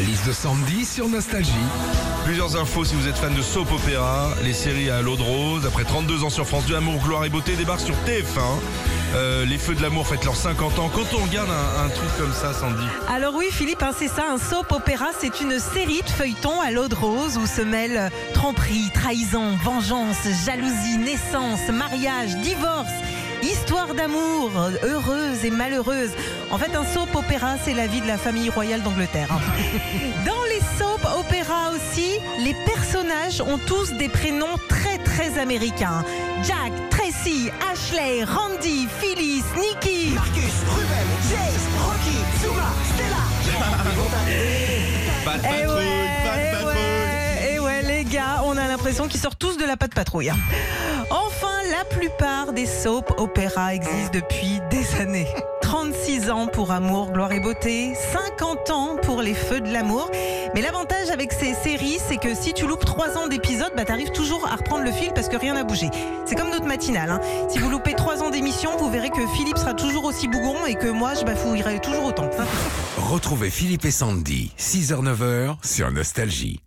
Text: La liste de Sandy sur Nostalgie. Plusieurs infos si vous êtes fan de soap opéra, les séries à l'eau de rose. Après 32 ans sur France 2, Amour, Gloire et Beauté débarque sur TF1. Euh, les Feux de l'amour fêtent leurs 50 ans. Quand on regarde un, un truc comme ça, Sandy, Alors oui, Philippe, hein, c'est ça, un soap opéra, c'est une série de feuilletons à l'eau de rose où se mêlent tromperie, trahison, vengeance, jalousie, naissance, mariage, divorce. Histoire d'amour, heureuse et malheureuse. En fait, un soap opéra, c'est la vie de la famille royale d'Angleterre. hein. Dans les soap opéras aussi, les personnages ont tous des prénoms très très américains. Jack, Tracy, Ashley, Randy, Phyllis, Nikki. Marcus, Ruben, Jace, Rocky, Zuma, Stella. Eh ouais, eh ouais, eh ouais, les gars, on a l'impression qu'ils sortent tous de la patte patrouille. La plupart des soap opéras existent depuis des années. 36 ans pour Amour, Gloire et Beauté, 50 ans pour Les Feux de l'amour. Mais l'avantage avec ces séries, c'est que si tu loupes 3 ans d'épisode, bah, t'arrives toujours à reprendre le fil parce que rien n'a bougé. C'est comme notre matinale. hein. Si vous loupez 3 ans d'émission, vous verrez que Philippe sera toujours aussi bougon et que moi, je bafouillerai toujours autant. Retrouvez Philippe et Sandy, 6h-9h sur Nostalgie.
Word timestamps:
La 0.00 0.06
liste 0.06 0.26
de 0.26 0.32
Sandy 0.32 0.86
sur 0.86 1.10
Nostalgie. 1.10 1.52
Plusieurs 2.24 2.56
infos 2.56 2.86
si 2.86 2.94
vous 2.94 3.06
êtes 3.06 3.18
fan 3.18 3.34
de 3.34 3.42
soap 3.42 3.70
opéra, 3.70 4.30
les 4.42 4.54
séries 4.54 4.88
à 4.88 5.02
l'eau 5.02 5.14
de 5.14 5.20
rose. 5.20 5.66
Après 5.66 5.84
32 5.84 6.24
ans 6.24 6.30
sur 6.30 6.46
France 6.46 6.64
2, 6.64 6.76
Amour, 6.76 7.02
Gloire 7.04 7.26
et 7.26 7.28
Beauté 7.28 7.54
débarque 7.54 7.80
sur 7.80 7.94
TF1. 8.06 8.40
Euh, 9.14 9.44
les 9.44 9.58
Feux 9.58 9.74
de 9.74 9.82
l'amour 9.82 10.06
fêtent 10.06 10.24
leurs 10.24 10.36
50 10.36 10.78
ans. 10.78 10.90
Quand 10.94 11.04
on 11.12 11.22
regarde 11.22 11.50
un, 11.50 11.84
un 11.84 11.88
truc 11.90 12.08
comme 12.16 12.32
ça, 12.32 12.54
Sandy, 12.54 12.86
Alors 13.10 13.34
oui, 13.34 13.48
Philippe, 13.52 13.82
hein, 13.82 13.90
c'est 13.94 14.08
ça, 14.08 14.24
un 14.32 14.38
soap 14.38 14.72
opéra, 14.72 15.08
c'est 15.20 15.42
une 15.42 15.58
série 15.58 16.00
de 16.00 16.08
feuilletons 16.08 16.62
à 16.62 16.70
l'eau 16.70 16.88
de 16.88 16.94
rose 16.94 17.36
où 17.36 17.46
se 17.46 17.60
mêlent 17.60 18.10
tromperie, 18.32 18.90
trahison, 18.94 19.58
vengeance, 19.62 20.16
jalousie, 20.46 20.96
naissance, 20.96 21.68
mariage, 21.70 22.36
divorce. 22.36 22.88
Histoire 23.42 23.94
d'amour, 23.94 24.50
heureuse 24.82 25.44
et 25.44 25.50
malheureuse. 25.50 26.10
En 26.50 26.58
fait, 26.58 26.74
un 26.76 26.84
soap 26.84 27.14
opéra, 27.14 27.56
c'est 27.64 27.72
la 27.74 27.86
vie 27.86 28.00
de 28.00 28.06
la 28.06 28.18
famille 28.18 28.50
royale 28.50 28.82
d'Angleterre. 28.82 29.28
hein. 29.30 29.40
Dans 30.26 30.42
les 30.48 30.60
soap 30.78 31.00
opéras 31.18 31.70
aussi, 31.70 32.18
les 32.38 32.54
personnages 32.66 33.40
ont 33.40 33.58
tous 33.58 33.92
des 33.94 34.08
prénoms 34.08 34.58
très 34.68 34.98
très 34.98 35.38
américains. 35.38 36.04
Jack, 36.42 36.72
Tracy, 36.90 37.50
Ashley, 37.72 38.24
Randy, 38.24 38.86
Phyllis, 39.00 39.42
Nikki. 39.56 40.10
Marcus, 40.14 40.54
Ruben, 40.68 41.08
Jace, 41.30 41.66
Rocky, 41.82 42.18
Zuma, 42.42 42.70
Stella. 42.94 43.16
Eh 45.44 45.66
ouais, 45.66 45.72
eh 45.72 46.64
ouais, 46.64 47.52
eh 47.54 47.58
ouais, 47.60 47.82
les 47.82 48.04
gars, 48.04 48.42
on 48.44 48.56
a 48.56 48.66
l'impression 48.68 49.06
qu'ils 49.08 49.20
sortent 49.20 49.38
tous 49.38 49.56
de 49.56 49.64
la 49.64 49.76
patte 49.76 49.94
patrouille. 49.94 50.32
La 51.70 51.84
plupart 51.84 52.52
des 52.52 52.66
soap 52.66 53.12
opéras 53.18 53.74
existent 53.74 54.10
depuis 54.12 54.60
des 54.70 55.00
années. 55.00 55.26
36 55.62 56.30
ans 56.30 56.46
pour 56.48 56.72
Amour, 56.72 57.12
Gloire 57.12 57.32
et 57.32 57.38
Beauté, 57.40 57.94
50 58.38 58.70
ans 58.70 58.96
pour 59.02 59.22
Les 59.22 59.34
Feux 59.34 59.60
de 59.60 59.72
l'amour. 59.72 60.10
Mais 60.54 60.62
l'avantage 60.62 61.10
avec 61.10 61.32
ces 61.32 61.54
séries, 61.54 61.98
c'est 62.08 62.16
que 62.16 62.34
si 62.34 62.52
tu 62.52 62.66
loupes 62.66 62.84
3 62.84 63.16
ans 63.16 63.28
d'épisode, 63.28 63.72
bah, 63.76 63.84
t'arrives 63.84 64.10
toujours 64.10 64.48
à 64.48 64.56
reprendre 64.56 64.84
le 64.84 64.90
fil 64.92 65.12
parce 65.14 65.28
que 65.28 65.36
rien 65.36 65.54
n'a 65.54 65.62
bougé. 65.64 65.88
C'est 66.26 66.34
comme 66.34 66.50
notre 66.50 66.66
matinale. 66.66 67.10
hein. 67.10 67.20
Si 67.48 67.58
vous 67.58 67.70
loupez 67.70 67.94
3 67.94 68.22
ans 68.22 68.30
d'émission, 68.30 68.76
vous 68.78 68.90
verrez 68.90 69.10
que 69.10 69.24
Philippe 69.36 69.58
sera 69.58 69.74
toujours 69.74 70.04
aussi 70.04 70.26
bougon 70.26 70.56
et 70.66 70.74
que 70.74 70.88
moi, 70.88 71.14
je 71.14 71.24
bafouillerai 71.24 71.80
toujours 71.80 72.04
autant. 72.06 72.28
Retrouvez 72.98 73.50
Philippe 73.50 73.84
et 73.84 73.90
Sandy, 73.92 74.52
6h-9h 74.58 75.56
sur 75.64 75.90
Nostalgie. 75.92 76.60